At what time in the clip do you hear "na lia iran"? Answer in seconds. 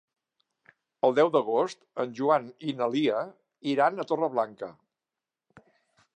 2.81-3.99